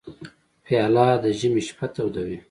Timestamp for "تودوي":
1.95-2.37